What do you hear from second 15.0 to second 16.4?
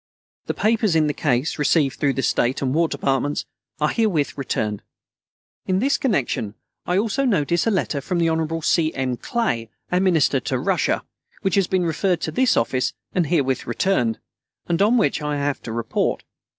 I have to report.